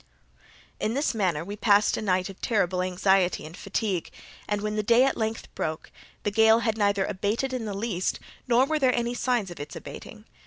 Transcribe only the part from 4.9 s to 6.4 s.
at length broke, the